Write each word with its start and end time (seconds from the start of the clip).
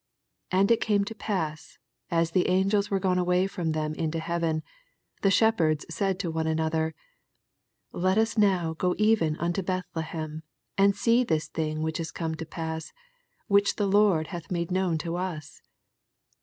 15 0.49 0.59
And 0.61 0.71
it 0.71 0.81
came 0.81 1.05
to 1.05 1.13
pass, 1.13 1.77
as 2.09 2.31
the 2.31 2.49
aa 2.49 2.63
gels 2.63 2.89
were 2.89 2.99
gone 2.99 3.19
away 3.19 3.45
n'om 3.45 3.73
them 3.73 3.93
into 3.93 4.17
eaven, 4.17 4.63
the 5.21 5.29
shepherds 5.29 5.85
said 5.91 6.19
one 6.25 6.45
to 6.45 6.49
another. 6.51 6.95
Let 7.91 8.17
us 8.17 8.35
now 8.35 8.73
go 8.73 8.95
even 8.97 9.37
unto 9.37 9.61
Bethlehem, 9.61 10.41
and 10.75 10.95
see 10.95 11.23
this 11.23 11.47
thing 11.49 11.83
which 11.83 11.99
is 11.99 12.09
come 12.09 12.33
to 12.33 12.47
pass, 12.47 12.93
which 13.45 13.75
the 13.75 13.85
Lord 13.85 14.29
hath 14.33 14.49
made 14.49 14.71
known 14.71 14.93
unto 14.93 15.17
us. 15.17 15.61